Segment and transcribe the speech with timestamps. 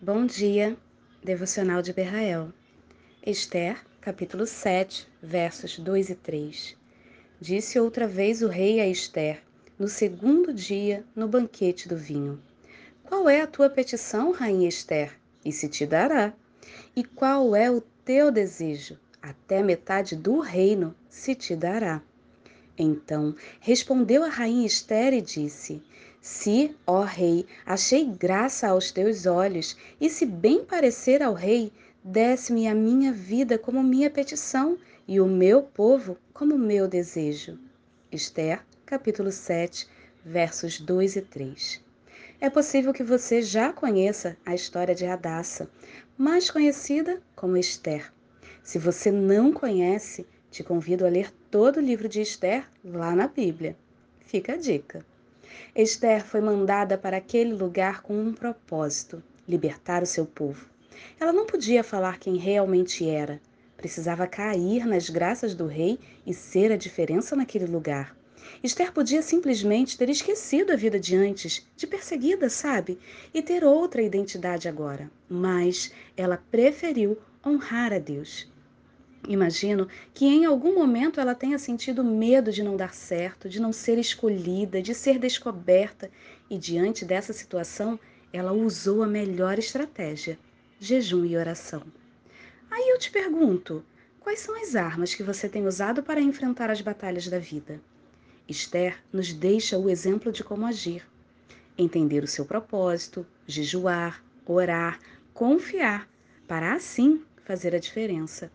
[0.00, 0.76] Bom dia,
[1.24, 2.52] devocional de Berrael.
[3.20, 6.76] Esther, capítulo 7, versos 2 e 3.
[7.40, 9.42] Disse outra vez o rei a Esther,
[9.76, 12.40] no segundo dia, no banquete do vinho:
[13.02, 15.18] Qual é a tua petição, rainha Esther?
[15.44, 16.32] E se te dará.
[16.94, 18.96] E qual é o teu desejo?
[19.20, 22.00] Até metade do reino se te dará.
[22.78, 25.82] Então respondeu a rainha Esther e disse:
[26.20, 31.72] Se, ó rei, achei graça aos teus olhos, e se bem parecer ao rei,
[32.04, 34.78] desce-me a minha vida como minha petição,
[35.08, 37.58] e o meu povo como meu desejo.
[38.12, 39.88] Esther, capítulo 7,
[40.24, 41.84] versos 2 e 3.
[42.40, 45.68] É possível que você já conheça a história de Radassa,
[46.16, 48.12] mais conhecida como Esther.
[48.62, 53.28] Se você não conhece, te convido a ler todo o livro de Esther lá na
[53.28, 53.76] Bíblia.
[54.20, 55.04] Fica a dica.
[55.74, 60.66] Esther foi mandada para aquele lugar com um propósito: libertar o seu povo.
[61.20, 63.40] Ela não podia falar quem realmente era.
[63.76, 68.16] Precisava cair nas graças do rei e ser a diferença naquele lugar.
[68.62, 72.98] Esther podia simplesmente ter esquecido a vida de antes, de perseguida, sabe?
[73.32, 75.10] E ter outra identidade agora.
[75.28, 78.50] Mas ela preferiu honrar a Deus.
[79.28, 83.74] Imagino que em algum momento ela tenha sentido medo de não dar certo, de não
[83.74, 86.10] ser escolhida, de ser descoberta,
[86.48, 88.00] e diante dessa situação,
[88.32, 90.38] ela usou a melhor estratégia:
[90.80, 91.82] jejum e oração.
[92.70, 93.84] Aí eu te pergunto:
[94.18, 97.82] quais são as armas que você tem usado para enfrentar as batalhas da vida?
[98.48, 101.06] Esther nos deixa o exemplo de como agir.
[101.76, 104.98] Entender o seu propósito, jejuar, orar,
[105.34, 106.08] confiar,
[106.46, 108.50] para assim fazer a diferença.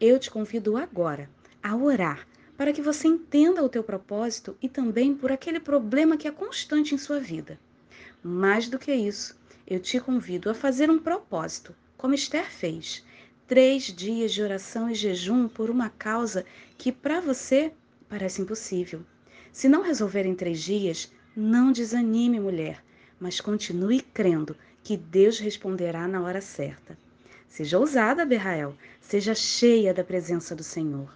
[0.00, 1.28] Eu te convido agora
[1.60, 2.24] a orar
[2.56, 6.94] para que você entenda o teu propósito e também por aquele problema que é constante
[6.94, 7.58] em sua vida.
[8.22, 13.04] Mais do que isso, eu te convido a fazer um propósito, como Esther fez.
[13.48, 17.72] Três dias de oração e jejum por uma causa que para você
[18.08, 19.02] parece impossível.
[19.50, 22.84] Se não resolver em três dias, não desanime, mulher,
[23.18, 26.96] mas continue crendo que Deus responderá na hora certa.
[27.48, 31.12] Seja ousada, Berrael, seja cheia da presença do Senhor.